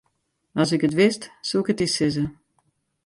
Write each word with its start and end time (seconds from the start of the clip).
As 0.61 0.73
ik 0.75 0.85
it 0.87 0.97
wist, 0.99 1.23
soe 1.47 1.61
ik 1.63 1.71
it 1.71 1.79
dy 1.79 1.87
sizze. 1.91 2.25